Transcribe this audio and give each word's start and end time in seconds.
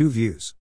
Two 0.00 0.08
views. 0.08 0.54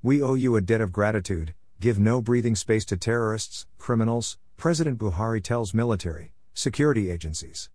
We 0.00 0.22
owe 0.22 0.34
you 0.34 0.54
a 0.54 0.60
debt 0.60 0.80
of 0.80 0.92
gratitude, 0.92 1.54
give 1.80 1.98
no 1.98 2.22
breathing 2.22 2.54
space 2.54 2.84
to 2.84 2.96
terrorists, 2.96 3.66
criminals, 3.78 4.38
President 4.56 4.96
Buhari 4.96 5.42
tells 5.42 5.74
military, 5.74 6.34
security 6.54 7.10
agencies. 7.10 7.68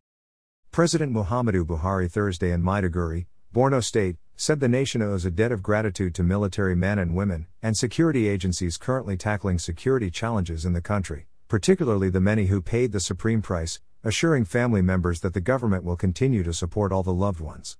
President 0.71 1.11
Muhammadu 1.11 1.65
Buhari 1.65 2.09
Thursday 2.09 2.49
in 2.49 2.63
Maiduguri, 2.63 3.25
Borno 3.53 3.83
State, 3.83 4.15
said 4.37 4.61
the 4.61 4.69
nation 4.69 5.01
owes 5.01 5.25
a 5.25 5.31
debt 5.31 5.51
of 5.51 5.61
gratitude 5.61 6.15
to 6.15 6.23
military 6.23 6.77
men 6.77 6.97
and 6.97 7.13
women 7.13 7.47
and 7.61 7.75
security 7.75 8.29
agencies 8.29 8.77
currently 8.77 9.17
tackling 9.17 9.59
security 9.59 10.09
challenges 10.09 10.63
in 10.63 10.71
the 10.71 10.79
country, 10.79 11.27
particularly 11.49 12.09
the 12.09 12.21
many 12.21 12.45
who 12.45 12.61
paid 12.61 12.93
the 12.93 13.01
supreme 13.01 13.41
price, 13.41 13.81
assuring 14.05 14.45
family 14.45 14.81
members 14.81 15.19
that 15.19 15.33
the 15.33 15.41
government 15.41 15.83
will 15.83 15.97
continue 15.97 16.41
to 16.41 16.53
support 16.53 16.93
all 16.93 17.03
the 17.03 17.11
loved 17.11 17.41
ones. 17.41 17.77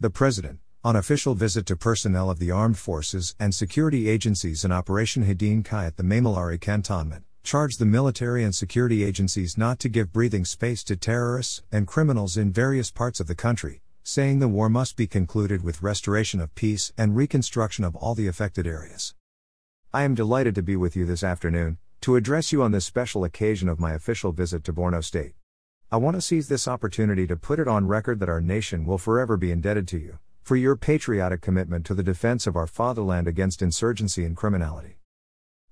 The 0.00 0.08
President, 0.08 0.60
on 0.82 0.96
official 0.96 1.34
visit 1.34 1.66
to 1.66 1.76
personnel 1.76 2.30
of 2.30 2.38
the 2.38 2.50
armed 2.50 2.78
forces 2.78 3.34
and 3.38 3.54
security 3.54 4.08
agencies 4.08 4.64
in 4.64 4.72
Operation 4.72 5.22
Hadin 5.26 5.62
Kai 5.62 5.84
at 5.84 5.98
the 5.98 6.02
Maimalari 6.02 6.58
cantonment, 6.58 7.22
charged 7.42 7.78
the 7.78 7.84
military 7.84 8.42
and 8.42 8.54
security 8.54 9.04
agencies 9.04 9.58
not 9.58 9.78
to 9.78 9.90
give 9.90 10.10
breathing 10.10 10.46
space 10.46 10.82
to 10.84 10.96
terrorists 10.96 11.62
and 11.70 11.86
criminals 11.86 12.38
in 12.38 12.50
various 12.50 12.90
parts 12.90 13.20
of 13.20 13.26
the 13.26 13.34
country, 13.34 13.82
saying 14.02 14.38
the 14.38 14.48
war 14.48 14.70
must 14.70 14.96
be 14.96 15.06
concluded 15.06 15.62
with 15.62 15.82
restoration 15.82 16.40
of 16.40 16.54
peace 16.54 16.94
and 16.96 17.14
reconstruction 17.14 17.84
of 17.84 17.94
all 17.94 18.14
the 18.14 18.26
affected 18.26 18.66
areas. 18.66 19.14
I 19.92 20.04
am 20.04 20.14
delighted 20.14 20.54
to 20.54 20.62
be 20.62 20.76
with 20.76 20.96
you 20.96 21.04
this 21.04 21.22
afternoon, 21.22 21.76
to 22.00 22.16
address 22.16 22.52
you 22.52 22.62
on 22.62 22.72
this 22.72 22.86
special 22.86 23.22
occasion 23.24 23.68
of 23.68 23.78
my 23.78 23.92
official 23.92 24.32
visit 24.32 24.64
to 24.64 24.72
Borno 24.72 25.04
State. 25.04 25.34
I 25.92 25.98
want 25.98 26.16
to 26.16 26.22
seize 26.22 26.48
this 26.48 26.66
opportunity 26.66 27.26
to 27.26 27.36
put 27.36 27.58
it 27.58 27.68
on 27.68 27.86
record 27.86 28.18
that 28.20 28.30
our 28.30 28.40
nation 28.40 28.86
will 28.86 28.96
forever 28.96 29.36
be 29.36 29.50
indebted 29.50 29.86
to 29.88 29.98
you 29.98 30.18
for 30.42 30.56
your 30.56 30.76
patriotic 30.76 31.40
commitment 31.40 31.86
to 31.86 31.94
the 31.94 32.02
defense 32.02 32.46
of 32.46 32.56
our 32.56 32.66
fatherland 32.66 33.28
against 33.28 33.62
insurgency 33.62 34.24
and 34.24 34.36
criminality. 34.36 34.96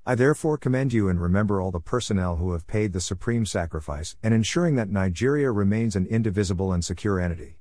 I 0.07 0.15
therefore 0.15 0.57
commend 0.57 0.93
you 0.93 1.09
and 1.09 1.21
remember 1.21 1.61
all 1.61 1.71
the 1.71 1.81
personnel 1.81 2.37
who 2.37 2.53
have 2.53 2.67
paid 2.67 2.93
the 2.93 3.01
supreme 3.01 3.45
sacrifice 3.45 4.17
in 4.23 4.33
ensuring 4.33 4.77
that 4.77 4.89
Nigeria 4.89 5.51
remains 5.51 5.97
an 5.97 6.07
indivisible 6.07 6.73
and 6.73 6.85
secure 6.85 7.21
entity. 7.21 7.59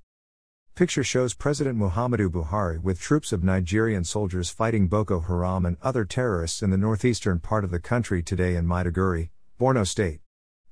Picture 0.74 1.04
shows 1.04 1.34
President 1.34 1.78
Muhammadu 1.78 2.30
Buhari 2.30 2.80
with 2.82 3.02
troops 3.02 3.34
of 3.34 3.44
Nigerian 3.44 4.04
soldiers 4.04 4.50
fighting 4.50 4.88
Boko 4.88 5.22
Haram 5.22 5.66
and 5.66 5.76
other 5.82 6.06
terrorists 6.06 6.62
in 6.62 6.70
the 6.70 6.78
northeastern 6.78 7.40
part 7.40 7.64
of 7.64 7.72
the 7.72 7.80
country 7.80 8.22
today 8.22 8.56
in 8.56 8.66
Maiduguri, 8.66 9.30
Borno 9.60 9.86
State. 9.86 10.22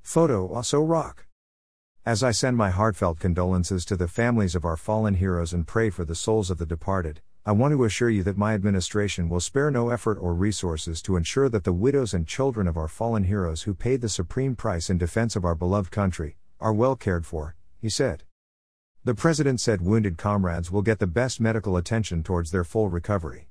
Photo 0.04 0.48
also 0.48 0.80
rock. 0.80 1.25
As 2.08 2.22
I 2.22 2.30
send 2.30 2.56
my 2.56 2.70
heartfelt 2.70 3.18
condolences 3.18 3.84
to 3.86 3.98
the 3.98 4.08
families 4.08 4.54
of 4.54 4.64
our 4.64 4.78
fallen 4.78 5.16
heroes 5.16 5.54
and 5.54 5.66
pray 5.66 5.90
for 5.90 6.06
the 6.06 6.14
souls 6.14 6.52
of 6.52 6.60
the 6.60 6.66
departed, 6.68 7.20
I 7.48 7.52
want 7.52 7.72
to 7.72 7.84
assure 7.84 8.12
you 8.12 8.22
that 8.26 8.38
my 8.38 8.54
administration 8.54 9.28
will 9.28 9.40
spare 9.40 9.72
no 9.72 9.90
effort 9.90 10.20
or 10.22 10.36
resources 10.36 11.02
to 11.02 11.16
ensure 11.16 11.50
that 11.50 11.64
the 11.64 11.74
widows 11.74 12.14
and 12.14 12.28
children 12.28 12.68
of 12.68 12.78
our 12.78 12.88
fallen 12.88 13.24
heroes 13.24 13.64
who 13.64 13.74
paid 13.74 14.02
the 14.02 14.10
supreme 14.10 14.56
price 14.56 14.88
in 14.92 15.00
defense 15.00 15.36
of 15.36 15.44
our 15.44 15.56
beloved 15.56 15.90
country 15.90 16.38
are 16.60 16.76
well 16.76 16.96
cared 16.96 17.26
for, 17.26 17.56
he 17.82 17.90
said. 17.90 18.22
The 19.04 19.16
president 19.16 19.60
said 19.60 19.82
wounded 19.82 20.16
comrades 20.16 20.72
will 20.72 20.84
get 20.84 21.00
the 21.00 21.08
best 21.08 21.42
medical 21.42 21.76
attention 21.76 22.22
towards 22.22 22.52
their 22.52 22.64
full 22.64 22.88
recovery. 22.88 23.50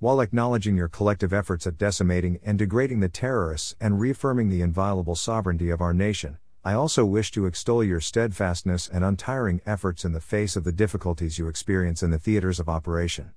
While 0.00 0.20
acknowledging 0.20 0.76
your 0.76 0.88
collective 0.88 1.32
efforts 1.32 1.64
at 1.64 1.78
decimating 1.78 2.40
and 2.42 2.58
degrading 2.58 2.98
the 2.98 3.08
terrorists 3.08 3.76
and 3.80 4.00
reaffirming 4.00 4.48
the 4.48 4.62
inviolable 4.62 5.14
sovereignty 5.14 5.70
of 5.70 5.80
our 5.80 5.94
nation, 5.94 6.38
I 6.64 6.72
also 6.72 7.04
wish 7.04 7.30
to 7.32 7.46
extol 7.46 7.84
your 7.84 8.00
steadfastness 8.00 8.88
and 8.88 9.04
untiring 9.04 9.60
efforts 9.64 10.04
in 10.04 10.12
the 10.12 10.20
face 10.20 10.56
of 10.56 10.64
the 10.64 10.72
difficulties 10.72 11.38
you 11.38 11.46
experience 11.46 12.02
in 12.02 12.10
the 12.10 12.18
theaters 12.18 12.58
of 12.58 12.68
operation. 12.68 13.32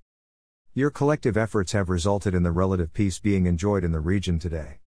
Your 0.73 0.89
collective 0.89 1.38
efforts 1.38 1.73
have 1.73 1.88
resulted 1.88 2.33
in 2.33 2.41
the 2.44 2.52
relative 2.52 2.94
peace 2.94 3.19
being 3.19 3.45
enjoyed 3.45 3.83
in 3.83 3.91
the 3.91 4.00
region 4.00 4.39
today. 4.39 4.80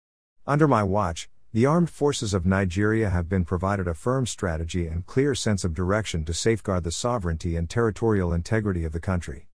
Under 0.47 0.67
my 0.67 0.83
watch, 0.83 1.29
the 1.53 1.65
armed 1.65 1.91
forces 1.91 2.35
of 2.35 2.45
Nigeria 2.45 3.09
have 3.09 3.29
been 3.29 3.45
provided 3.45 3.86
a 3.86 3.95
firm 3.95 4.27
strategy 4.27 4.89
and 4.89 5.07
clear 5.07 5.37
sense 5.37 5.63
of 5.63 5.73
direction 5.73 6.25
to 6.25 6.35
safeguard 6.35 6.83
the 6.83 6.91
sovereignty 6.91 7.55
and 7.55 7.70
territorial 7.70 8.33
integrity 8.33 8.85
of 8.85 8.91
the 8.91 8.98
country. 8.98 9.47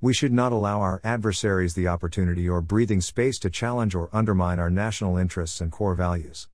We 0.00 0.12
should 0.12 0.32
not 0.32 0.50
allow 0.50 0.80
our 0.80 1.00
adversaries 1.04 1.74
the 1.74 1.86
opportunity 1.86 2.48
or 2.48 2.60
breathing 2.60 3.02
space 3.02 3.38
to 3.38 3.50
challenge 3.50 3.94
or 3.94 4.10
undermine 4.12 4.58
our 4.58 4.70
national 4.70 5.16
interests 5.16 5.60
and 5.60 5.70
core 5.70 5.94
values. 5.94 6.48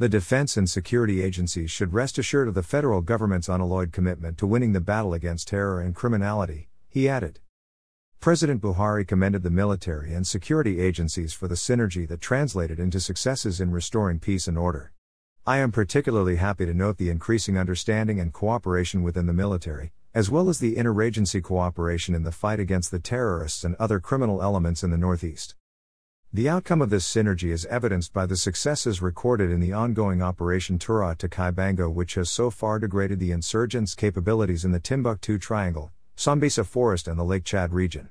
The 0.00 0.08
defense 0.08 0.56
and 0.56 0.70
security 0.70 1.24
agencies 1.24 1.72
should 1.72 1.92
rest 1.92 2.18
assured 2.18 2.46
of 2.46 2.54
the 2.54 2.62
federal 2.62 3.00
government's 3.00 3.48
unalloyed 3.48 3.90
commitment 3.90 4.38
to 4.38 4.46
winning 4.46 4.72
the 4.72 4.80
battle 4.80 5.12
against 5.12 5.48
terror 5.48 5.80
and 5.80 5.92
criminality, 5.92 6.68
he 6.88 7.08
added. 7.08 7.40
President 8.20 8.62
Buhari 8.62 9.04
commended 9.04 9.42
the 9.42 9.50
military 9.50 10.14
and 10.14 10.24
security 10.24 10.80
agencies 10.80 11.32
for 11.32 11.48
the 11.48 11.56
synergy 11.56 12.06
that 12.06 12.20
translated 12.20 12.78
into 12.78 13.00
successes 13.00 13.60
in 13.60 13.72
restoring 13.72 14.20
peace 14.20 14.46
and 14.46 14.56
order. 14.56 14.92
I 15.44 15.58
am 15.58 15.72
particularly 15.72 16.36
happy 16.36 16.64
to 16.64 16.74
note 16.74 16.98
the 16.98 17.10
increasing 17.10 17.58
understanding 17.58 18.20
and 18.20 18.32
cooperation 18.32 19.02
within 19.02 19.26
the 19.26 19.32
military, 19.32 19.90
as 20.14 20.30
well 20.30 20.48
as 20.48 20.60
the 20.60 20.76
interagency 20.76 21.42
cooperation 21.42 22.14
in 22.14 22.22
the 22.22 22.30
fight 22.30 22.60
against 22.60 22.92
the 22.92 23.00
terrorists 23.00 23.64
and 23.64 23.74
other 23.80 23.98
criminal 23.98 24.42
elements 24.42 24.84
in 24.84 24.92
the 24.92 24.96
Northeast. 24.96 25.56
The 26.30 26.46
outcome 26.46 26.82
of 26.82 26.90
this 26.90 27.08
synergy 27.10 27.52
is 27.52 27.64
evidenced 27.66 28.12
by 28.12 28.26
the 28.26 28.36
successes 28.36 29.00
recorded 29.00 29.50
in 29.50 29.60
the 29.60 29.72
ongoing 29.72 30.20
Operation 30.20 30.78
Tura 30.78 31.16
Ta 31.16 31.26
Kai 31.26 31.50
Bango, 31.52 31.88
which 31.88 32.16
has 32.16 32.28
so 32.28 32.50
far 32.50 32.78
degraded 32.78 33.18
the 33.18 33.32
insurgents' 33.32 33.94
capabilities 33.94 34.62
in 34.62 34.72
the 34.72 34.78
Timbuktu 34.78 35.38
Triangle, 35.38 35.90
Sambisa 36.18 36.66
Forest, 36.66 37.08
and 37.08 37.18
the 37.18 37.24
Lake 37.24 37.44
Chad 37.44 37.72
region. 37.72 38.10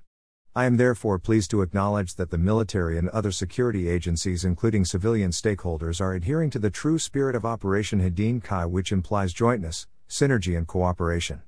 I 0.56 0.66
am 0.66 0.78
therefore 0.78 1.20
pleased 1.20 1.52
to 1.52 1.62
acknowledge 1.62 2.16
that 2.16 2.32
the 2.32 2.40
military 2.40 2.98
and 2.98 3.08
other 3.10 3.32
security 3.32 3.88
agencies, 3.88 4.44
including 4.44 4.84
civilian 4.84 5.30
stakeholders, 5.30 6.02
are 6.02 6.14
adhering 6.14 6.50
to 6.50 6.60
the 6.60 6.72
true 6.72 6.98
spirit 6.98 7.36
of 7.36 7.46
Operation 7.46 8.00
Hadin 8.00 8.42
Kai, 8.44 8.66
which 8.66 8.92
implies 8.92 9.32
jointness, 9.32 9.86
synergy, 10.10 10.58
and 10.58 10.66
cooperation. 10.66 11.44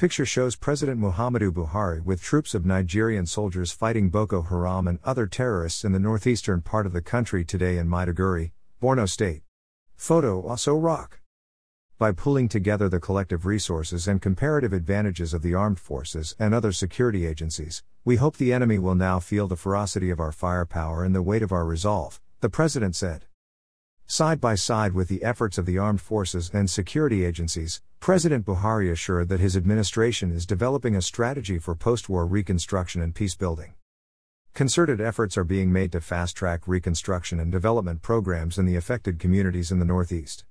Picture 0.00 0.24
shows 0.24 0.56
President 0.56 0.98
Muhammadu 0.98 1.52
Buhari 1.52 2.02
with 2.02 2.22
troops 2.22 2.54
of 2.54 2.64
Nigerian 2.64 3.26
soldiers 3.26 3.70
fighting 3.70 4.08
Boko 4.08 4.40
Haram 4.40 4.88
and 4.88 4.98
other 5.04 5.26
terrorists 5.26 5.84
in 5.84 5.92
the 5.92 5.98
northeastern 5.98 6.62
part 6.62 6.86
of 6.86 6.94
the 6.94 7.02
country 7.02 7.44
today 7.44 7.76
in 7.76 7.86
Maiduguri, 7.86 8.52
Borno 8.80 9.06
State. 9.06 9.42
Photo 9.96 10.40
also 10.40 10.74
rock. 10.74 11.20
By 11.98 12.12
pooling 12.12 12.48
together 12.48 12.88
the 12.88 12.98
collective 12.98 13.44
resources 13.44 14.08
and 14.08 14.22
comparative 14.22 14.72
advantages 14.72 15.34
of 15.34 15.42
the 15.42 15.52
armed 15.52 15.78
forces 15.78 16.34
and 16.38 16.54
other 16.54 16.72
security 16.72 17.26
agencies, 17.26 17.82
we 18.02 18.16
hope 18.16 18.38
the 18.38 18.54
enemy 18.54 18.78
will 18.78 18.94
now 18.94 19.20
feel 19.20 19.48
the 19.48 19.54
ferocity 19.54 20.08
of 20.08 20.18
our 20.18 20.32
firepower 20.32 21.04
and 21.04 21.14
the 21.14 21.20
weight 21.20 21.42
of 21.42 21.52
our 21.52 21.66
resolve, 21.66 22.22
the 22.40 22.48
President 22.48 22.96
said. 22.96 23.26
Side 24.12 24.40
by 24.40 24.56
side 24.56 24.92
with 24.92 25.06
the 25.06 25.22
efforts 25.22 25.56
of 25.56 25.66
the 25.66 25.78
armed 25.78 26.00
forces 26.00 26.50
and 26.52 26.68
security 26.68 27.24
agencies, 27.24 27.80
President 28.00 28.44
Buhari 28.44 28.90
assured 28.90 29.28
that 29.28 29.38
his 29.38 29.56
administration 29.56 30.32
is 30.32 30.46
developing 30.46 30.96
a 30.96 31.00
strategy 31.00 31.60
for 31.60 31.76
post 31.76 32.08
war 32.08 32.26
reconstruction 32.26 33.00
and 33.02 33.14
peace 33.14 33.36
building. 33.36 33.74
Concerted 34.52 35.00
efforts 35.00 35.38
are 35.38 35.44
being 35.44 35.72
made 35.72 35.92
to 35.92 36.00
fast 36.00 36.36
track 36.36 36.66
reconstruction 36.66 37.38
and 37.38 37.52
development 37.52 38.02
programs 38.02 38.58
in 38.58 38.66
the 38.66 38.74
affected 38.74 39.20
communities 39.20 39.70
in 39.70 39.78
the 39.78 39.84
Northeast. 39.84 40.44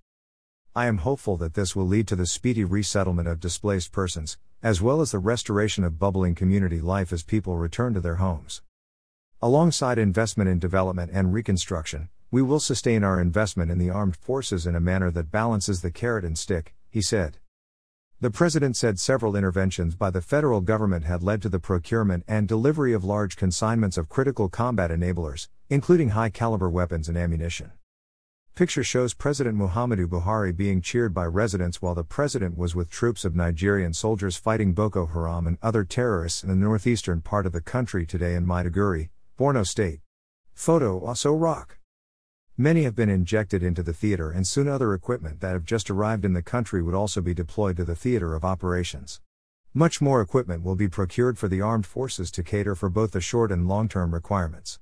I 0.73 0.85
am 0.85 0.99
hopeful 0.99 1.35
that 1.35 1.55
this 1.55 1.75
will 1.75 1.85
lead 1.85 2.07
to 2.07 2.15
the 2.15 2.27
speedy 2.27 2.63
resettlement 2.63 3.27
of 3.27 3.41
displaced 3.41 3.91
persons, 3.91 4.37
as 4.63 4.81
well 4.81 5.01
as 5.01 5.11
the 5.11 5.19
restoration 5.19 5.83
of 5.83 5.99
bubbling 5.99 6.33
community 6.33 6.79
life 6.79 7.11
as 7.11 7.23
people 7.23 7.57
return 7.57 7.93
to 7.93 7.99
their 7.99 8.15
homes. 8.23 8.61
Alongside 9.41 9.97
investment 9.97 10.49
in 10.49 10.59
development 10.59 11.11
and 11.13 11.33
reconstruction, 11.33 12.07
we 12.31 12.41
will 12.41 12.59
sustain 12.59 13.03
our 13.03 13.19
investment 13.19 13.71
in 13.71 13.77
the 13.77 13.89
armed 13.89 14.15
forces 14.15 14.67
in 14.67 14.75
a 14.75 14.79
manner 14.79 15.09
that 15.09 15.31
balances 15.31 15.81
the 15.81 15.91
carrot 15.91 16.23
and 16.23 16.37
stick, 16.37 16.75
he 16.89 17.01
said. 17.01 17.37
The 18.21 18.29
president 18.29 18.75
said 18.75 18.99
several 18.99 19.35
interventions 19.35 19.95
by 19.95 20.09
the 20.09 20.21
federal 20.21 20.61
government 20.61 21.05
had 21.05 21.23
led 21.23 21.41
to 21.41 21.49
the 21.49 21.57
procurement 21.59 22.25
and 22.27 22.47
delivery 22.47 22.93
of 22.93 23.03
large 23.03 23.35
consignments 23.35 23.97
of 23.97 24.09
critical 24.09 24.49
combat 24.49 24.91
enablers, 24.91 25.47
including 25.69 26.09
high 26.09 26.29
caliber 26.29 26.69
weapons 26.69 27.07
and 27.07 27.17
ammunition. 27.17 27.71
Picture 28.55 28.83
shows 28.83 29.13
President 29.13 29.57
Muhammadu 29.57 30.05
Buhari 30.05 30.55
being 30.55 30.81
cheered 30.81 31.13
by 31.13 31.25
residents 31.25 31.81
while 31.81 31.95
the 31.95 32.03
president 32.03 32.57
was 32.57 32.75
with 32.75 32.89
troops 32.91 33.23
of 33.23 33.37
Nigerian 33.37 33.93
soldiers 33.93 34.35
fighting 34.35 34.73
Boko 34.73 35.05
Haram 35.05 35.47
and 35.47 35.57
other 35.61 35.85
terrorists 35.85 36.43
in 36.43 36.49
the 36.49 36.55
northeastern 36.55 37.21
part 37.21 37.45
of 37.45 37.53
the 37.53 37.61
country 37.61 38.05
today 38.05 38.35
in 38.35 38.45
Maiduguri, 38.45 39.09
Borno 39.39 39.65
State. 39.65 40.01
Photo 40.53 40.99
also 40.99 41.33
rock. 41.33 41.78
Many 42.61 42.83
have 42.83 42.93
been 42.93 43.07
injected 43.07 43.63
into 43.63 43.81
the 43.81 43.93
theater, 43.93 44.31
and 44.31 44.45
soon 44.45 44.67
other 44.67 44.93
equipment 44.93 45.39
that 45.39 45.53
have 45.53 45.63
just 45.63 45.89
arrived 45.89 46.25
in 46.25 46.33
the 46.33 46.41
country 46.41 46.81
would 46.81 46.93
also 46.93 47.21
be 47.21 47.33
deployed 47.33 47.77
to 47.77 47.85
the 47.85 47.95
theater 47.95 48.35
of 48.35 48.43
operations. 48.43 49.21
Much 49.73 50.01
more 50.01 50.19
equipment 50.19 50.61
will 50.61 50.75
be 50.75 50.89
procured 50.89 51.37
for 51.37 51.47
the 51.47 51.61
armed 51.61 51.85
forces 51.85 52.29
to 52.31 52.43
cater 52.43 52.75
for 52.75 52.89
both 52.89 53.11
the 53.11 53.21
short 53.21 53.49
and 53.49 53.69
long 53.69 53.87
term 53.87 54.13
requirements. 54.13 54.77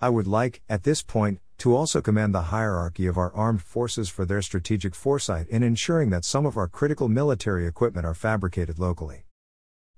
I 0.00 0.10
would 0.10 0.28
like, 0.28 0.62
at 0.68 0.84
this 0.84 1.02
point, 1.02 1.40
to 1.58 1.74
also 1.74 2.00
commend 2.00 2.36
the 2.36 2.52
hierarchy 2.54 3.08
of 3.08 3.18
our 3.18 3.34
armed 3.34 3.62
forces 3.62 4.08
for 4.08 4.24
their 4.24 4.40
strategic 4.40 4.94
foresight 4.94 5.48
in 5.48 5.64
ensuring 5.64 6.10
that 6.10 6.24
some 6.24 6.46
of 6.46 6.56
our 6.56 6.68
critical 6.68 7.08
military 7.08 7.66
equipment 7.66 8.06
are 8.06 8.14
fabricated 8.14 8.78
locally. 8.78 9.24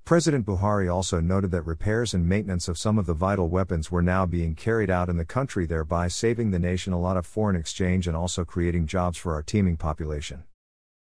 President 0.05 0.45
Buhari 0.45 0.93
also 0.93 1.19
noted 1.19 1.51
that 1.51 1.62
repairs 1.62 2.12
and 2.12 2.29
maintenance 2.29 2.69
of 2.69 2.77
some 2.77 2.99
of 2.99 3.06
the 3.06 3.15
vital 3.15 3.49
weapons 3.49 3.91
were 3.91 4.03
now 4.03 4.27
being 4.27 4.55
carried 4.55 4.91
out 4.91 5.09
in 5.09 5.17
the 5.17 5.25
country, 5.25 5.65
thereby 5.65 6.09
saving 6.09 6.51
the 6.51 6.59
nation 6.59 6.93
a 6.93 7.01
lot 7.01 7.17
of 7.17 7.25
foreign 7.25 7.56
exchange 7.56 8.06
and 8.06 8.15
also 8.15 8.45
creating 8.45 8.87
jobs 8.87 9.17
for 9.17 9.33
our 9.33 9.43
teeming 9.43 9.79
population. 9.79 10.45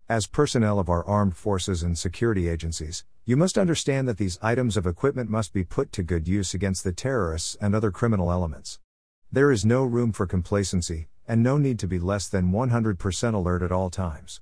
As 0.09 0.29
personnel 0.29 0.79
of 0.79 0.89
our 0.89 1.05
armed 1.05 1.37
forces 1.37 1.83
and 1.83 1.99
security 1.99 2.49
agencies, 2.49 3.05
you 3.25 3.37
must 3.37 3.59
understand 3.59 4.07
that 4.07 4.19
these 4.19 4.39
items 4.41 4.77
of 4.77 4.87
equipment 4.87 5.29
must 5.29 5.53
be 5.53 5.65
put 5.65 5.91
to 5.91 6.05
good 6.05 6.29
use 6.29 6.55
against 6.55 6.85
the 6.85 6.93
terrorists 6.93 7.57
and 7.61 7.75
other 7.75 7.91
criminal 7.91 8.31
elements. 8.31 8.79
There 9.33 9.51
is 9.51 9.65
no 9.65 9.83
room 9.83 10.13
for 10.13 10.29
complacency, 10.29 11.09
and 11.27 11.43
no 11.43 11.59
need 11.59 11.81
to 11.81 11.89
be 11.89 11.99
less 11.99 12.29
than 12.29 12.53
100% 12.53 13.35
alert 13.35 13.63
at 13.65 13.73
all 13.73 13.91
times. 13.91 14.41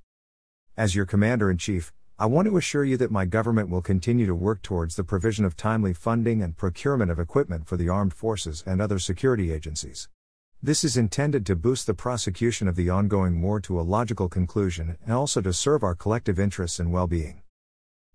As 0.77 0.95
your 0.95 1.07
Commander 1.07 1.51
in 1.51 1.57
Chief, 1.57 1.95
I 2.17 2.27
want 2.27 2.47
to 2.47 2.57
assure 2.57 2.85
you 2.85 2.97
that 2.99 3.11
my 3.11 3.25
government 3.25 3.69
will 3.71 3.83
continue 3.83 4.25
to 4.27 4.37
work 4.37 4.63
towards 4.63 4.95
the 4.95 5.03
provision 5.03 5.45
of 5.45 5.57
timely 5.57 5.93
funding 5.93 6.43
and 6.43 6.57
procurement 6.57 7.11
of 7.11 7.19
equipment 7.19 7.67
for 7.67 7.77
the 7.77 7.89
armed 7.89 8.15
forces 8.15 8.63
and 8.65 8.81
other 8.81 9.01
security 9.01 9.51
agencies. 9.51 10.09
This 10.63 10.85
is 10.85 10.97
intended 10.97 11.45
to 11.47 11.57
boost 11.57 11.89
the 11.89 11.93
prosecution 11.93 12.69
of 12.69 12.77
the 12.77 12.89
ongoing 12.89 13.43
war 13.43 13.59
to 13.63 13.81
a 13.81 13.83
logical 13.83 14.29
conclusion 14.29 14.97
and 15.03 15.13
also 15.13 15.41
to 15.41 15.53
serve 15.53 15.83
our 15.83 15.97
collective 15.97 16.39
interests 16.39 16.79
and 16.79 16.93
well 16.93 17.09
being. 17.09 17.43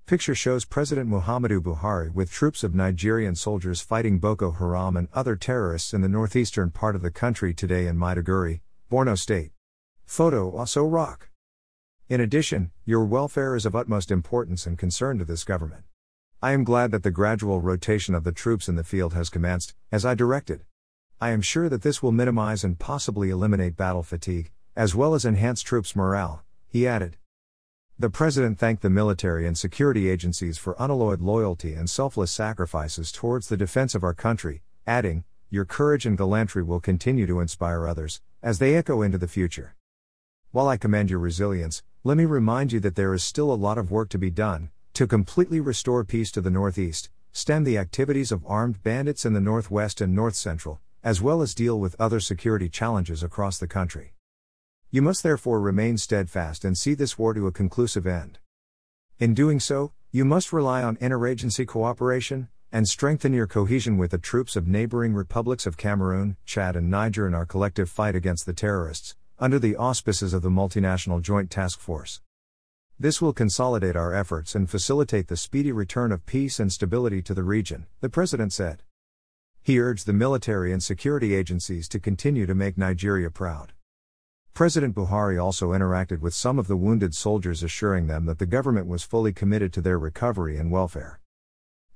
Picture 0.06 0.34
shows 0.34 0.64
President 0.64 1.10
Muhammadu 1.10 1.60
Buhari 1.60 2.10
with 2.14 2.32
troops 2.32 2.64
of 2.64 2.74
Nigerian 2.74 3.36
soldiers 3.36 3.82
fighting 3.82 4.18
Boko 4.18 4.52
Haram 4.52 4.96
and 4.96 5.10
other 5.14 5.36
terrorists 5.36 5.94
in 5.94 6.00
the 6.00 6.08
northeastern 6.08 6.70
part 6.72 6.96
of 6.96 7.02
the 7.02 7.12
country 7.12 7.54
today 7.54 7.86
in 7.86 7.98
Maiduguri, 7.98 8.62
Borno 8.90 9.20
State. 9.20 9.52
Photo 10.06 10.56
also 10.56 10.86
rock. 10.86 11.29
In 12.10 12.22
addition, 12.22 12.72
your 12.86 13.06
welfare 13.06 13.56
is 13.56 13.68
of 13.68 13.76
utmost 13.76 14.10
importance 14.10 14.66
and 14.66 14.80
concern 14.80 15.20
to 15.20 15.26
this 15.26 15.44
government. 15.44 15.84
I 16.42 16.54
am 16.54 16.64
glad 16.64 16.90
that 16.90 17.04
the 17.04 17.12
gradual 17.12 17.62
rotation 17.62 18.16
of 18.16 18.24
the 18.24 18.32
troops 18.32 18.68
in 18.68 18.76
the 18.76 18.84
field 18.84 19.14
has 19.14 19.30
commenced, 19.30 19.76
as 19.92 20.08
I 20.08 20.16
directed. 20.16 20.62
I 21.22 21.30
am 21.30 21.44
sure 21.44 21.70
that 21.70 21.84
this 21.84 22.02
will 22.02 22.12
minimize 22.12 22.64
and 22.64 22.80
possibly 22.80 23.30
eliminate 23.30 23.78
battle 23.78 24.02
fatigue, 24.02 24.50
as 24.76 24.96
well 24.96 25.14
as 25.14 25.24
enhance 25.24 25.62
troops' 25.62 25.96
morale, 25.96 26.44
he 26.68 26.88
added. 26.88 27.18
The 28.00 28.10
President 28.10 28.58
thanked 28.58 28.82
the 28.82 28.90
military 28.90 29.46
and 29.46 29.56
security 29.56 30.10
agencies 30.10 30.58
for 30.58 30.76
unalloyed 30.80 31.22
loyalty 31.22 31.76
and 31.76 31.88
selfless 31.88 32.32
sacrifices 32.32 33.12
towards 33.12 33.50
the 33.50 33.58
defense 33.58 33.94
of 33.94 34.04
our 34.04 34.16
country, 34.16 34.64
adding, 34.88 35.26
Your 35.52 35.66
courage 35.66 36.08
and 36.08 36.18
gallantry 36.18 36.64
will 36.64 36.80
continue 36.80 37.28
to 37.28 37.40
inspire 37.40 37.88
others, 37.88 38.20
as 38.42 38.58
they 38.58 38.76
echo 38.76 39.04
into 39.04 39.20
the 39.20 39.28
future. 39.28 39.76
While 40.52 40.68
I 40.68 40.78
commend 40.78 41.12
your 41.12 41.20
resilience, 41.20 41.84
let 42.06 42.16
me 42.16 42.24
remind 42.24 42.72
you 42.72 42.80
that 42.80 42.96
there 42.96 43.14
is 43.14 43.26
still 43.26 43.52
a 43.52 43.56
lot 43.56 43.78
of 43.78 43.92
work 43.92 44.08
to 44.08 44.18
be 44.18 44.30
done 44.30 44.70
to 44.94 45.06
completely 45.06 45.60
restore 45.60 46.06
peace 46.06 46.32
to 46.32 46.40
the 46.40 46.50
Northeast, 46.50 47.10
stem 47.34 47.66
the 47.66 47.78
activities 47.78 48.32
of 48.32 48.44
armed 48.46 48.82
bandits 48.84 49.26
in 49.26 49.34
the 49.34 49.42
Northwest 49.42 50.00
and 50.00 50.16
North 50.16 50.36
Central, 50.36 50.80
as 51.04 51.22
well 51.22 51.42
as 51.42 51.54
deal 51.54 51.78
with 51.78 52.00
other 52.00 52.22
security 52.22 52.70
challenges 52.70 53.22
across 53.22 53.58
the 53.58 53.68
country. 53.68 54.14
You 54.92 55.02
must 55.02 55.24
therefore 55.24 55.60
remain 55.60 55.98
steadfast 55.98 56.64
and 56.64 56.78
see 56.78 56.94
this 56.94 57.18
war 57.18 57.34
to 57.34 57.48
a 57.48 57.52
conclusive 57.52 58.08
end. 58.08 58.40
In 59.20 59.34
doing 59.34 59.60
so, 59.60 59.92
you 60.12 60.24
must 60.24 60.54
rely 60.54 60.82
on 60.82 60.96
interagency 60.98 61.68
cooperation 61.68 62.48
and 62.72 62.88
strengthen 62.88 63.34
your 63.34 63.48
cohesion 63.48 63.98
with 63.98 64.12
the 64.12 64.18
troops 64.18 64.56
of 64.56 64.68
neighboring 64.68 65.14
republics 65.14 65.66
of 65.66 65.76
Cameroon, 65.76 66.38
Chad, 66.46 66.76
and 66.78 66.90
Niger 66.90 67.28
in 67.28 67.34
our 67.34 67.46
collective 67.46 67.90
fight 67.90 68.16
against 68.16 68.46
the 68.46 68.54
terrorists, 68.54 69.16
under 69.42 69.58
the 69.58 69.78
auspices 69.78 70.34
of 70.34 70.42
the 70.42 70.50
Multinational 70.50 71.22
Joint 71.22 71.50
Task 71.50 71.80
Force. 71.80 72.22
This 73.00 73.22
will 73.22 73.32
consolidate 73.32 73.96
our 73.96 74.14
efforts 74.14 74.54
and 74.54 74.70
facilitate 74.70 75.30
the 75.30 75.38
speedy 75.38 75.72
return 75.72 76.12
of 76.12 76.26
peace 76.26 76.60
and 76.60 76.74
stability 76.74 77.22
to 77.22 77.34
the 77.34 77.44
region, 77.44 77.86
the 78.02 78.10
President 78.10 78.52
said. 78.52 78.84
He 79.62 79.80
urged 79.80 80.06
the 80.06 80.12
military 80.14 80.74
and 80.74 80.84
security 80.84 81.34
agencies 81.34 81.88
to 81.90 82.00
continue 82.00 82.46
to 82.46 82.54
make 82.54 82.78
Nigeria 82.78 83.30
proud. 83.30 83.72
President 84.54 84.94
Buhari 84.94 85.42
also 85.42 85.70
interacted 85.70 86.20
with 86.20 86.34
some 86.34 86.60
of 86.60 86.68
the 86.68 86.76
wounded 86.76 87.16
soldiers, 87.16 87.64
assuring 87.64 88.08
them 88.08 88.26
that 88.26 88.40
the 88.40 88.46
government 88.46 88.88
was 88.88 89.04
fully 89.04 89.32
committed 89.32 89.72
to 89.72 89.82
their 89.82 89.98
recovery 89.98 90.58
and 90.58 90.70
welfare. 90.70 91.22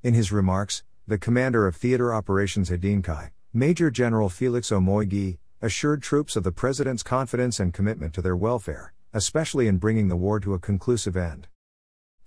In 0.01 0.13
his 0.13 0.31
remarks, 0.31 0.83
the 1.05 1.17
commander 1.17 1.67
of 1.67 1.75
theater 1.75 2.13
operations 2.13 2.71
Kai, 3.03 3.31
Major 3.51 3.91
General 3.91 4.29
Felix 4.29 4.69
Omoigui, 4.69 5.39
assured 5.63 6.03
troops 6.03 6.35
of 6.35 6.43
the 6.43 6.51
President's 6.51 7.03
confidence 7.03 7.57
and 7.57 7.73
commitment 7.73 8.13
to 8.13 8.21
their 8.21 8.35
welfare, 8.35 8.91
especially 9.13 9.65
in 9.65 9.77
bringing 9.77 10.09
the 10.09 10.17
war 10.17 10.37
to 10.37 10.53
a 10.53 10.59
conclusive 10.59 11.15
end. 11.15 11.47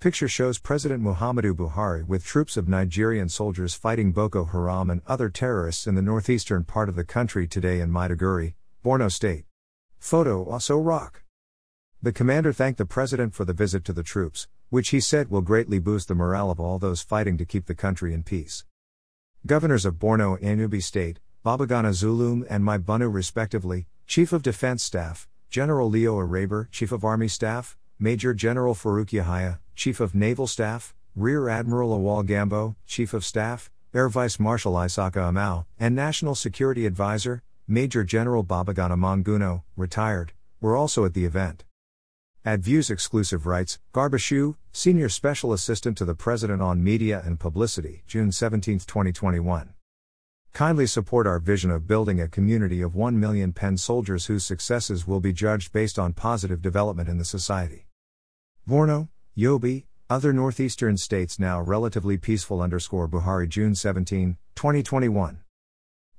Picture 0.01 0.27
shows 0.27 0.59
President 0.59 1.03
Muhammadu 1.03 1.53
Buhari 1.53 2.03
with 2.03 2.25
troops 2.25 2.57
of 2.57 2.67
Nigerian 2.67 3.29
soldiers 3.29 3.75
fighting 3.75 4.11
Boko 4.11 4.47
Haram 4.47 4.89
and 4.89 5.03
other 5.07 5.29
terrorists 5.29 5.87
in 5.87 5.95
the 5.95 6.01
northeastern 6.01 6.65
part 6.65 6.89
of 6.89 6.97
the 6.97 7.05
country 7.05 7.47
today 7.47 7.81
in 7.81 7.91
Maiduguri, 7.91 8.55
Borno 8.83 9.13
State. 9.13 9.45
Photo 9.99 10.43
also 10.43 10.79
rock. 10.79 11.23
The 12.01 12.13
commander 12.15 12.55
thanked 12.55 12.79
the 12.79 12.87
president 12.87 13.35
for 13.35 13.45
the 13.45 13.53
visit 13.53 13.85
to 13.85 13.93
the 13.93 14.03
troops, 14.03 14.49
which 14.71 14.89
he 14.91 15.01
said 15.01 15.31
will 15.31 15.43
greatly 15.43 15.79
boost 15.79 16.09
the 16.09 16.15
morale 16.15 16.51
of 16.51 16.59
all 16.59 16.79
those 16.79 17.03
fighting 17.03 17.37
to 17.37 17.45
keep 17.45 17.67
the 17.67 17.75
country 17.75 18.15
in 18.15 18.23
peace. 18.23 18.65
Governors 19.45 19.85
of 19.85 19.97
Borno 19.97 20.39
and 20.41 20.59
Yobe 20.59 20.83
State, 20.83 21.21
Babagana 21.47 21.91
Zulum 21.95 22.45
and 22.51 22.65
Mai 22.65 22.77
Buni 22.77 23.05
respectively, 23.05 23.87
Chief 24.09 24.33
of 24.33 24.43
Defense 24.43 24.83
Staff, 24.83 25.29
General 25.49 25.89
Leo 25.89 26.17
Irabor, 26.17 26.69
Chief 26.73 26.91
of 26.91 27.05
Army 27.05 27.29
Staff, 27.29 27.77
Major 28.01 28.35
General 28.35 28.75
Farouk 28.75 29.11
Yahaya, 29.11 29.61
Chief 29.77 30.01
of 30.01 30.13
Naval 30.13 30.49
Staff, 30.49 30.93
Rear 31.15 31.49
Admiral 31.49 31.93
Awal 31.93 32.25
Gambo, 32.25 32.75
Chief 32.85 33.15
of 33.15 33.25
Staff, 33.25 33.71
Air 33.95 34.09
Vice 34.09 34.41
Marshal 34.41 34.73
Isiaka 34.73 35.31
Amao, 35.31 35.67
and 35.79 35.95
National 35.95 36.35
Security 36.35 36.85
Advisor, 36.85 37.45
Major 37.69 38.03
General 38.03 38.43
Babagana 38.43 38.97
Monguno, 38.97 39.63
retired, 39.77 40.33
were 40.61 40.75
also 40.75 41.05
at 41.05 41.15
the 41.15 41.25
event. 41.25 41.63
At 42.45 42.59
Views 42.59 42.91
Exclusive 42.91 43.47
Rights, 43.47 43.79
Garba 43.95 44.19
Shehu, 44.19 44.57
Senior 44.73 45.09
Special 45.09 45.53
Assistant 45.53 45.97
to 45.99 46.05
the 46.05 46.17
President 46.17 46.61
on 46.61 46.83
Media 46.83 47.23
and 47.25 47.39
Publicity, 47.39 48.03
June 48.09 48.33
17, 48.33 48.81
2021. 48.81 49.76
Kindly 50.57 50.87
support 50.87 51.27
our 51.27 51.39
vision 51.39 51.71
of 51.71 51.87
building 51.87 52.19
a 52.19 52.29
community 52.29 52.81
of 52.81 52.95
1 52.95 53.21
million 53.21 53.53
pen 53.53 53.77
soldiers 53.77 54.25
whose 54.25 54.47
successes 54.47 55.07
will 55.07 55.21
be 55.21 55.31
judged 55.31 55.71
based 55.71 55.99
on 55.99 56.15
positive 56.15 56.63
development 56.63 57.11
in 57.11 57.19
the 57.19 57.27
society. 57.27 57.85
Borno, 58.67 59.11
Yobe, 59.37 59.85
other 60.09 60.33
northeastern 60.33 60.97
states 60.97 61.39
now 61.39 61.61
relatively 61.61 62.17
peaceful 62.17 62.63
underscore 62.63 63.07
Buhari 63.07 63.47
June 63.47 63.75
17, 63.75 64.39
2021. 64.55 65.41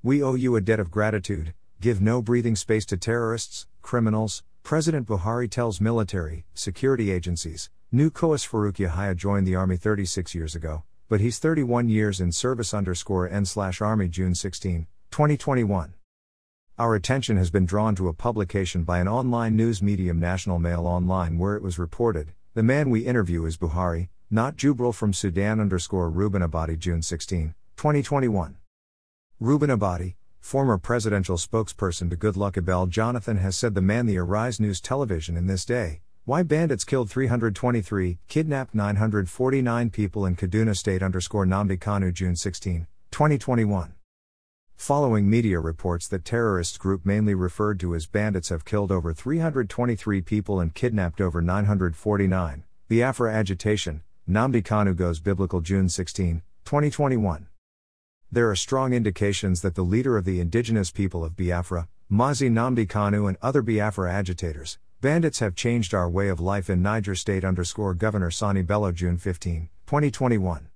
We 0.03 0.21
owe 0.21 0.35
you 0.35 0.55
a 0.55 0.61
debt 0.61 0.79
of 0.79 0.91
gratitude, 0.91 1.55
give 1.81 1.99
no 1.99 2.21
breathing 2.21 2.55
space 2.55 2.85
to 2.85 2.97
terrorists, 2.97 3.65
criminals, 3.81 4.43
President 4.61 5.07
Buhari 5.07 5.49
tells 5.49 5.81
military, 5.81 6.45
security 6.53 7.09
agencies. 7.09 7.71
New 7.91 8.11
Coas 8.11 8.45
Farouk 8.45 8.75
Yahaya 8.75 9.15
joined 9.15 9.47
the 9.47 9.55
army 9.55 9.77
36 9.77 10.35
years 10.35 10.53
ago, 10.53 10.83
but 11.09 11.21
he's 11.21 11.39
31 11.39 11.87
years 11.87 12.19
in 12.19 12.31
service 12.31 12.73
underscore 12.73 13.29
N 13.29 13.45
slash 13.45 13.81
Army 13.81 14.09
June 14.09 14.35
16, 14.35 14.87
2021. 15.09 15.93
Our 16.77 16.95
attention 16.95 17.37
has 17.37 17.49
been 17.49 17.65
drawn 17.65 17.95
to 17.95 18.09
a 18.09 18.13
publication 18.13 18.83
by 18.83 18.99
an 18.99 19.07
online 19.07 19.55
news 19.55 19.81
medium 19.81 20.19
National 20.19 20.59
Mail 20.59 20.85
Online 20.85 21.37
where 21.37 21.55
it 21.55 21.63
was 21.63 21.79
reported, 21.79 22.33
the 22.55 22.61
man 22.63 22.89
we 22.89 23.05
interview 23.05 23.45
is 23.45 23.57
Buhari, 23.57 24.09
not 24.29 24.57
Jubril 24.57 24.93
from 24.93 25.13
Sudan 25.13 25.59
underscore 25.59 26.09
Reuben 26.09 26.41
Abati 26.41 26.75
June 26.75 27.01
16, 27.01 27.55
2021. 27.77 28.57
Reuben 29.39 29.69
Abati, 29.69 30.17
former 30.39 30.77
presidential 30.77 31.37
spokesperson 31.37 32.09
to 32.09 32.17
Goodluck 32.17 32.53
Ebele 32.53 32.89
Jonathan 32.89 33.37
has 33.37 33.55
said 33.57 33.75
the 33.75 33.81
man 33.81 34.05
the 34.05 34.17
Arise 34.17 34.59
News 34.59 34.81
Television 34.81 35.37
in 35.37 35.47
this 35.47 35.63
day, 35.63 36.01
why 36.27 36.43
bandits 36.43 36.83
killed 36.83 37.09
323, 37.09 38.19
kidnapped 38.27 38.75
949 38.75 39.89
people 39.89 40.25
in 40.25 40.35
Kaduna 40.35 40.75
State 40.75 41.01
underscore 41.01 41.45
Nnamdi 41.45 41.79
Kanu 41.79 42.11
June 42.11 42.35
16, 42.35 42.85
2021. 43.11 43.93
Following 44.75 45.29
media 45.29 45.61
reports 45.61 46.05
that 46.09 46.25
terrorist 46.25 46.79
group 46.79 47.05
mainly 47.05 47.33
referred 47.33 47.79
to 47.79 47.95
as 47.95 48.07
bandits 48.07 48.49
have 48.49 48.65
killed 48.65 48.91
over 48.91 49.13
323 49.13 50.19
people 50.19 50.59
and 50.59 50.73
kidnapped 50.73 51.21
over 51.21 51.41
949, 51.41 52.65
Biafra 52.89 53.33
agitation, 53.33 54.03
Nnamdi 54.29 54.61
Kanu 54.63 54.97
goes 54.97 55.21
biblical 55.21 55.61
June 55.61 55.87
16, 55.87 56.41
2021. 56.65 57.47
There 58.29 58.49
are 58.49 58.55
strong 58.57 58.91
indications 58.91 59.61
that 59.61 59.75
the 59.75 59.81
leader 59.81 60.17
of 60.17 60.25
the 60.25 60.41
indigenous 60.41 60.91
people 60.91 61.23
of 61.23 61.37
Biafra, 61.37 61.87
Mazi 62.11 62.49
Nnamdi 62.49 62.85
Kanu 62.85 63.29
and 63.29 63.37
other 63.41 63.61
Biafra 63.61 64.11
agitators, 64.11 64.77
Bandits 64.99 65.37
have 65.41 65.53
changed 65.53 65.93
our 65.93 66.09
way 66.09 66.27
of 66.27 66.39
life 66.39 66.71
in 66.71 66.81
Niger 66.81 67.13
State 67.13 67.43
underscore 67.43 67.93
Governor 67.93 68.31
Sani 68.31 68.63
Bello 68.63 68.91
June 68.91 69.19
15, 69.19 69.69
2021. 69.85 70.69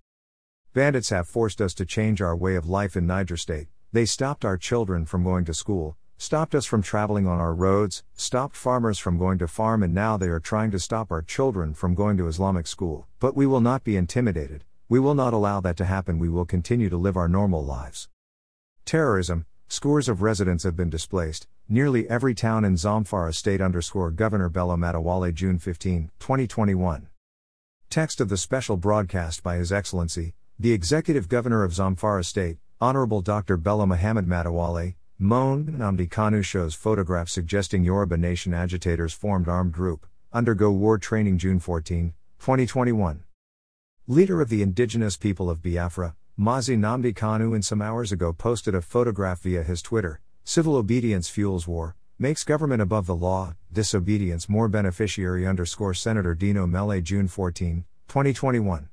Bandits 0.76 1.10
have 1.10 1.28
forced 1.28 1.60
us 1.60 1.74
to 1.74 1.88
change 1.88 2.22
our 2.22 2.36
way 2.36 2.54
of 2.54 2.70
life 2.70 2.96
in 2.96 3.08
Niger 3.08 3.36
State. 3.36 3.70
They 3.92 4.06
stopped 4.06 4.46
our 4.46 4.58
children 4.58 5.08
from 5.08 5.24
going 5.24 5.44
to 5.46 5.56
school, 5.56 5.98
stopped 6.20 6.54
us 6.54 6.68
from 6.68 6.84
traveling 6.84 7.26
on 7.26 7.40
our 7.40 7.56
roads, 7.56 8.04
stopped 8.14 8.56
farmers 8.56 9.00
from 9.00 9.18
going 9.18 9.40
to 9.40 9.48
farm, 9.48 9.82
and 9.82 9.92
now 9.92 10.18
they 10.18 10.28
are 10.28 10.40
trying 10.40 10.70
to 10.70 10.80
stop 10.80 11.12
our 11.12 11.24
children 11.24 11.74
from 11.74 11.96
going 11.96 12.16
to 12.18 12.28
Islamic 12.28 12.68
school. 12.68 13.08
But 13.20 13.36
we 13.36 13.48
will 13.48 13.60
not 13.60 13.84
be 13.84 13.98
intimidated. 13.98 14.66
We 14.88 15.00
will 15.00 15.16
not 15.16 15.34
allow 15.34 15.62
that 15.62 15.78
to 15.78 15.86
happen. 15.86 16.20
We 16.20 16.30
will 16.30 16.46
continue 16.46 16.90
to 16.90 16.98
live 16.98 17.18
our 17.18 17.28
normal 17.28 17.66
lives. 17.66 18.08
Terrorism, 18.86 19.48
scores 19.72 20.10
of 20.10 20.22
residents 20.22 20.66
have 20.66 20.76
been 20.76 20.90
displaced, 20.90 21.48
nearly 21.70 22.10
every 22.10 22.36
town 22.36 22.66
in 22.66 22.76
Zamfara 22.76 23.34
state 23.34 23.62
underscore 23.62 24.12
Governor 24.12 24.50
Bello 24.50 24.76
Matawalle 24.76 25.34
June 25.34 25.58
15, 25.58 26.12
2021. 26.20 27.08
Text 27.90 28.20
of 28.20 28.28
the 28.28 28.36
special 28.36 28.76
broadcast 28.76 29.42
by 29.44 29.56
His 29.56 29.72
Excellency, 29.72 30.34
the 30.60 30.74
Executive 30.74 31.30
Governor 31.30 31.64
of 31.64 31.72
Zamfara 31.72 32.26
State, 32.26 32.58
Honorable 32.82 33.22
Dr. 33.22 33.56
Bello 33.56 33.86
Muhammad 33.86 34.28
Matawalle, 34.28 34.96
Moan 35.18 35.64
Nnamdi 35.64 36.10
Kanu 36.10 36.44
shows 36.44 36.76
photograph 36.76 37.30
suggesting 37.30 37.86
Yoruba 37.86 38.18
Nation 38.18 38.54
agitators 38.54 39.14
formed 39.14 39.48
armed 39.48 39.72
group, 39.72 40.06
undergo 40.34 40.70
war 40.70 40.98
training 40.98 41.38
June 41.38 41.62
14, 41.62 42.14
2021. 42.40 43.24
Leader 44.06 44.42
of 44.42 44.50
the 44.50 44.62
indigenous 44.62 45.16
people 45.16 45.50
of 45.50 45.62
Biafra, 45.64 46.14
Mazi 46.40 46.78
Nnamdi 46.78 47.14
Kanu 47.14 47.54
in 47.54 47.62
some 47.62 47.82
hours 47.82 48.12
ago 48.12 48.32
posted 48.32 48.74
a 48.74 48.82
photograph 48.82 49.42
via 49.42 49.64
his 49.64 49.82
Twitter. 49.82 50.22
Civil 50.46 50.76
obedience 50.76 51.30
fuels 51.30 51.68
war, 51.68 51.96
makes 52.18 52.46
government 52.46 52.82
above 52.82 53.06
the 53.06 53.16
law, 53.16 53.54
disobedience 53.72 54.48
more 54.48 54.70
beneficiary 54.70 55.46
underscore 55.46 55.94
Senator 55.94 56.34
Dino 56.34 56.66
Melaye 56.66 57.04
June 57.04 57.28
14, 57.28 57.84
2021. 58.08 58.90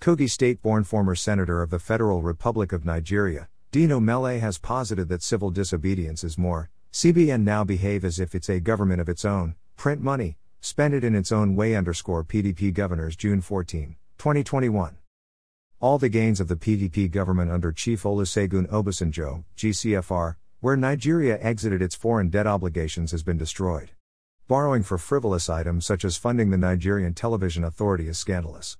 Kogi 0.00 0.30
state 0.30 0.62
born 0.62 0.84
former 0.84 1.16
senator 1.16 1.62
of 1.62 1.70
the 1.70 1.80
Federal 1.80 2.22
Republic 2.22 2.72
of 2.72 2.84
Nigeria, 2.84 3.48
Dino 3.72 3.98
Melaye 3.98 4.40
has 4.40 4.56
posited 4.56 5.08
that 5.08 5.22
civil 5.22 5.50
disobedience 5.50 6.22
is 6.22 6.38
more. 6.38 6.70
CBN 6.92 7.42
now 7.42 7.64
behave 7.64 8.04
as 8.04 8.20
if 8.20 8.34
it's 8.34 8.48
a 8.48 8.60
government 8.60 9.00
of 9.00 9.08
its 9.08 9.24
own, 9.24 9.56
print 9.76 10.00
money, 10.00 10.36
spend 10.60 10.94
it 10.94 11.02
in 11.02 11.16
its 11.16 11.32
own 11.32 11.56
way 11.56 11.74
underscore 11.74 12.22
PDP 12.22 12.72
governors 12.72 13.16
June 13.16 13.40
14. 13.40 13.96
2021. 14.18 14.96
All 15.82 15.98
the 15.98 16.08
gains 16.08 16.38
of 16.38 16.46
the 16.46 16.54
PDP 16.54 17.10
government 17.10 17.50
under 17.50 17.72
Chief 17.72 18.04
Olusegun 18.04 18.68
Obasanjo, 18.68 19.42
GCFR, 19.56 20.36
where 20.60 20.76
Nigeria 20.76 21.40
exited 21.42 21.82
its 21.82 21.96
foreign 21.96 22.28
debt 22.28 22.46
obligations 22.46 23.10
has 23.10 23.24
been 23.24 23.36
destroyed. 23.36 23.90
Borrowing 24.46 24.84
for 24.84 24.96
frivolous 24.96 25.50
items 25.50 25.84
such 25.84 26.04
as 26.04 26.16
funding 26.16 26.50
the 26.50 26.56
Nigerian 26.56 27.14
Television 27.14 27.64
Authority 27.64 28.06
is 28.06 28.16
scandalous. 28.16 28.78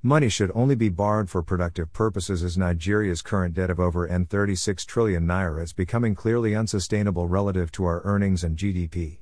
Money 0.00 0.28
should 0.28 0.52
only 0.54 0.76
be 0.76 0.88
borrowed 0.88 1.28
for 1.28 1.42
productive 1.42 1.92
purposes 1.92 2.44
as 2.44 2.56
Nigeria's 2.56 3.20
current 3.20 3.54
debt 3.54 3.68
of 3.68 3.80
over 3.80 4.06
N36 4.06 4.86
trillion 4.86 5.26
naira 5.26 5.64
is 5.64 5.72
becoming 5.72 6.14
clearly 6.14 6.54
unsustainable 6.54 7.26
relative 7.26 7.72
to 7.72 7.84
our 7.84 8.00
earnings 8.04 8.44
and 8.44 8.56
GDP. 8.56 9.18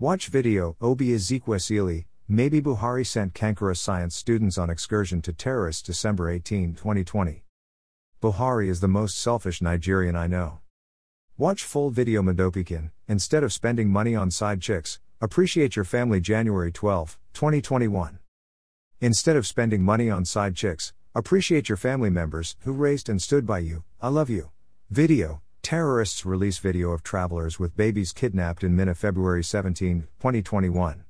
Watch 0.00 0.26
video 0.26 0.76
Oby 0.80 1.10
Ezekwesili, 1.10 2.06
Maybe 2.28 2.62
Buhari 2.62 3.06
sent 3.06 3.34
Kankara 3.34 3.76
science 3.76 4.16
students 4.16 4.56
on 4.56 4.70
excursion 4.70 5.20
to 5.22 5.32
terrorists 5.34 5.82
December 5.82 6.30
18, 6.30 6.72
2020. 6.74 7.44
Buhari 8.22 8.68
is 8.68 8.80
the 8.80 8.88
most 8.88 9.18
selfish 9.18 9.60
Nigerian 9.60 10.16
I 10.16 10.26
know. 10.26 10.60
Watch 11.36 11.62
full 11.64 11.90
video 11.90 12.22
Madopikin, 12.22 12.92
instead 13.06 13.44
of 13.44 13.52
spending 13.52 13.90
money 13.90 14.14
on 14.16 14.30
side 14.30 14.62
chicks, 14.62 15.00
appreciate 15.20 15.76
your 15.76 15.84
family 15.84 16.18
January 16.18 16.72
12, 16.72 17.18
2021. 17.34 18.18
Instead 19.02 19.36
of 19.36 19.46
spending 19.46 19.82
money 19.82 20.08
on 20.08 20.24
side 20.24 20.56
chicks, 20.56 20.94
appreciate 21.14 21.68
your 21.68 21.76
family 21.76 22.08
members 22.08 22.56
who 22.60 22.72
raised 22.72 23.10
and 23.10 23.20
stood 23.20 23.44
by 23.46 23.58
you. 23.58 23.84
I 24.00 24.08
love 24.08 24.30
you. 24.30 24.50
Video 24.88 25.42
Terrorists 25.60 26.24
release 26.24 26.56
video 26.58 26.90
of 26.92 27.02
travelers 27.02 27.58
with 27.58 27.76
babies 27.76 28.12
kidnapped 28.12 28.64
in 28.64 28.74
Minna 28.74 28.94
February 28.94 29.44
17, 29.44 30.08
2021. 30.20 31.04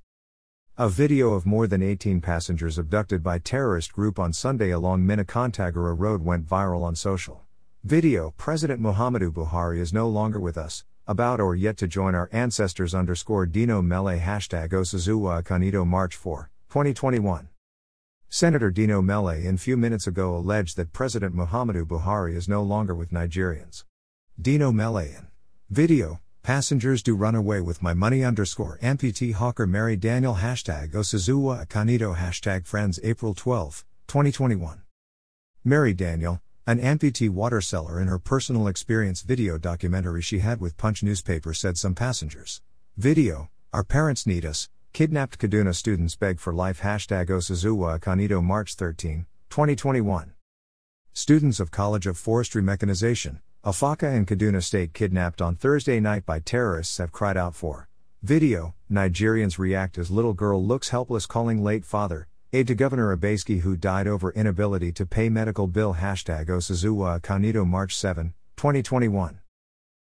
A 0.77 0.89
video 0.89 1.35
of 1.35 1.47
more 1.47 1.69
than 1.69 1.85
18 1.85 2.21
passengers 2.21 2.79
abducted 2.79 3.23
by 3.23 3.39
terrorist 3.39 3.93
group 3.93 4.19
on 4.19 4.33
Sunday 4.33 4.71
along 4.71 5.07
Minna-Kontagora 5.07 5.97
Road 5.97 6.25
went 6.25 6.49
viral 6.49 6.83
on 6.83 6.97
social. 6.97 7.43
Video 7.85 8.35
President 8.37 8.83
Muhammadu 8.83 9.31
Buhari 9.31 9.79
is 9.79 9.93
no 9.93 10.09
longer 10.09 10.41
with 10.41 10.59
us, 10.59 10.83
about 11.07 11.39
or 11.41 11.55
yet 11.55 11.77
to 11.77 11.87
join 11.87 12.17
our 12.17 12.29
ancestors 12.33 12.93
underscore 12.93 13.47
Dino 13.47 13.83
Melaye 13.83 14.21
hashtag 14.21 14.71
Osazuwa 14.71 15.45
Akanito 15.45 15.87
March 15.87 16.17
4, 16.17 16.51
2021. 16.71 17.49
Senator 18.29 18.73
Dino 18.73 19.01
Melaye 19.01 19.45
in 19.45 19.57
few 19.57 19.77
minutes 19.77 20.09
ago 20.09 20.35
alleged 20.35 20.77
that 20.77 20.93
President 20.93 21.37
Muhammadu 21.37 21.85
Buhari 21.85 22.35
is 22.35 22.49
no 22.49 22.65
longer 22.65 22.97
with 22.97 23.13
Nigerians. 23.13 23.85
Dino 24.43 24.73
Melaye 24.73 25.21
in 25.21 25.29
video 25.71 26.19
Passengers 26.45 27.03
do 27.03 27.17
run 27.17 27.35
away 27.35 27.63
with 27.63 27.83
my 27.83 27.95
money 27.95 28.23
underscore 28.23 28.79
amputee 28.83 29.33
hawker 29.33 29.67
Mary 29.67 29.97
Daniel 29.97 30.35
hashtag 30.35 30.93
Osazuwa 30.93 31.67
Akanito 31.67 32.15
hashtag 32.15 32.67
friends 32.67 33.01
April 33.03 33.33
12, 33.33 33.83
2021. 34.09 34.83
Mary 35.65 35.95
Daniel, 35.95 36.43
an 36.67 36.79
amputee 36.81 37.31
water 37.31 37.63
seller 37.63 37.99
in 37.99 38.09
her 38.09 38.19
personal 38.19 38.69
experience 38.69 39.23
video 39.23 39.57
documentary 39.57 40.21
she 40.21 40.41
had 40.41 40.61
with 40.61 40.77
Punch 40.77 41.03
newspaper 41.03 41.55
said 41.55 41.79
some 41.79 41.95
passengers. 41.95 42.61
Video, 42.99 43.49
our 43.73 43.83
parents 43.83 44.27
need 44.27 44.45
us, 44.45 44.69
kidnapped 44.93 45.39
Kaduna 45.39 45.75
students 45.75 46.15
beg 46.15 46.39
for 46.39 46.53
life 46.53 46.83
hashtag 46.83 47.29
Osazuwa 47.29 47.99
Akanito 47.99 48.45
March 48.45 48.75
13, 48.75 49.25
2021. 49.49 50.35
Students 51.15 51.59
of 51.59 51.71
College 51.71 52.07
of 52.07 52.19
Forestry 52.19 52.61
Mechanization, 52.61 53.41
Afaka 53.65 54.15
and 54.15 54.27
Kaduna 54.27 54.63
State 54.63 54.93
kidnapped 54.93 55.41
on 55.41 55.57
Thursday 55.57 55.99
night 55.99 56.27
by 56.27 56.39
terrorists 56.39 56.99
have 56.99 57.13
cried 57.13 57.39
out 57.39 57.55
for. 57.55 57.89
Video 58.23 58.75
Nigerians 58.93 59.59
react 59.59 59.97
as 59.97 60.11
little 60.11 60.35
girl 60.35 60.63
looks 60.63 60.91
helpless 60.91 61.25
calling 61.25 61.65
late 61.65 61.87
father, 61.87 62.29
aide 62.53 62.67
to 62.67 62.75
Governor 62.75 63.17
Obaseki 63.17 63.61
who 63.61 63.75
died 63.75 64.07
over 64.07 64.33
inability 64.33 64.93
to 64.93 65.07
pay 65.07 65.31
medical 65.31 65.67
bill. 65.67 65.95
Hashtag 65.95 66.49
Osazuwa 66.49 67.19
Akanito 67.19 67.67
March 67.67 67.97
7, 67.97 68.35
2021. 68.59 69.41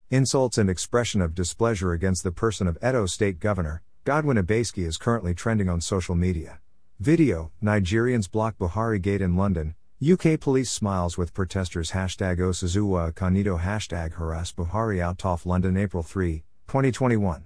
Insults 0.09 0.57
and 0.57 0.67
expression 0.67 1.21
of 1.21 1.35
displeasure 1.35 1.91
against 1.91 2.23
the 2.23 2.31
person 2.31 2.65
of 2.67 2.79
Edo 2.83 3.05
State 3.05 3.39
Governor, 3.39 3.83
Godwin 4.03 4.37
Obaseki 4.37 4.83
is 4.83 4.97
currently 4.97 5.35
trending 5.35 5.69
on 5.69 5.79
social 5.79 6.15
media. 6.15 6.57
Video 6.99 7.51
Nigerians 7.61 8.31
block 8.31 8.57
Buhari 8.57 8.99
Gate 8.99 9.21
in 9.21 9.37
London, 9.37 9.75
UK 10.03 10.37
police 10.37 10.69
smiles 10.69 11.17
with 11.17 11.33
protesters 11.33 11.91
hashtag 11.91 12.37
Osazuwa 12.39 13.13
Akanito 13.13 13.61
hashtag 13.61 14.15
harass 14.15 14.51
Buhari 14.51 14.99
out 14.99 15.23
off 15.23 15.45
London 15.45 15.77
April 15.77 16.03
3, 16.03 16.43
2021. 16.67 17.45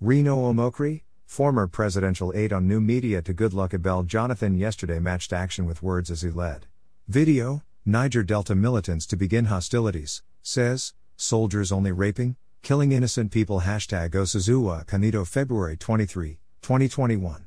Reno 0.00 0.36
Omokri, 0.50 1.02
former 1.26 1.66
presidential 1.66 2.32
aide 2.34 2.54
on 2.54 2.66
new 2.66 2.80
media 2.80 3.20
to 3.20 3.34
Goodluck 3.34 3.72
Ebele 3.72 4.06
Jonathan 4.06 4.54
yesterday 4.54 4.98
matched 4.98 5.34
action 5.34 5.66
with 5.66 5.82
words 5.82 6.10
as 6.10 6.22
he 6.22 6.30
led. 6.30 6.64
Video, 7.08 7.62
Niger 7.84 8.22
Delta 8.22 8.54
militants 8.54 9.04
to 9.08 9.16
begin 9.16 9.46
hostilities, 9.46 10.22
says, 10.42 10.94
soldiers 11.16 11.70
only 11.70 11.92
raping, 11.92 12.36
killing 12.62 12.92
innocent 12.92 13.30
people 13.30 13.60
hashtag 13.62 14.12
Osazuwa 14.12 14.86
Akanito 14.86 15.26
February 15.26 15.76
23, 15.76 16.38
2021. 16.62 17.45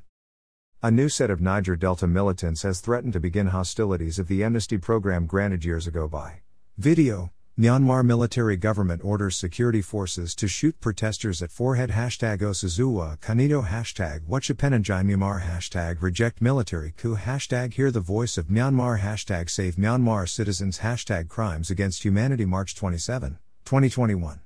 A 0.81 0.89
new 0.89 1.09
set 1.09 1.29
of 1.29 1.41
Niger 1.41 1.75
Delta 1.75 2.07
militants 2.07 2.61
has 2.63 2.79
threatened 2.79 3.11
to 3.11 3.19
begin 3.19 3.47
hostilities 3.47 4.17
if 4.17 4.27
the 4.29 4.45
amnesty 4.45 4.77
program 4.77 5.25
granted 5.25 5.65
years 5.65 5.87
ago 5.87 6.07
by 6.07 6.39
video. 6.77 7.33
Myanmar 7.59 8.05
military 8.05 8.55
government 8.55 9.03
orders 9.03 9.35
security 9.35 9.81
forces 9.81 10.33
to 10.35 10.47
shoot 10.47 10.79
protesters 10.79 11.41
at 11.41 11.51
forehead 11.51 11.89
hashtag 11.89 12.39
Osazuwa 12.39 13.19
Akanito 13.19 13.67
hashtag 13.67 14.21
Wachapenanjai 14.21 15.03
Myanmar 15.03 15.41
hashtag 15.41 16.01
reject 16.01 16.41
military 16.41 16.93
coup 16.95 17.17
hashtag 17.17 17.73
hear 17.73 17.91
the 17.91 17.99
voice 17.99 18.37
of 18.37 18.47
Myanmar 18.47 19.01
hashtag 19.01 19.49
save 19.49 19.75
Myanmar 19.75 20.29
citizens 20.29 20.79
hashtag 20.79 21.27
crimes 21.27 21.69
against 21.69 22.05
humanity 22.05 22.45
March 22.45 22.73
27, 22.73 23.37
2021. 23.65 24.39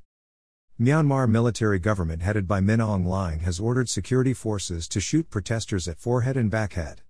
Myanmar 0.81 1.29
military 1.29 1.77
government 1.77 2.23
headed 2.23 2.47
by 2.47 2.59
Min 2.59 2.79
Aung 2.79 3.05
Hlaing 3.05 3.41
has 3.41 3.59
ordered 3.59 3.89
security 3.89 4.33
forces 4.33 4.87
to 4.87 4.99
shoot 4.99 5.29
protesters 5.29 5.87
at 5.87 5.99
forehead 5.99 6.35
and 6.35 6.49
backhead. 6.49 7.03